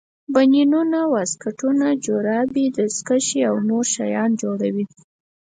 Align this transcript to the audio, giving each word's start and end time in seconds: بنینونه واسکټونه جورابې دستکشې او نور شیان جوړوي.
بنینونه 0.33 0.99
واسکټونه 1.13 1.87
جورابې 2.05 2.65
دستکشې 2.77 3.39
او 3.49 3.55
نور 3.69 3.85
شیان 3.95 4.29
جوړوي. 4.41 4.85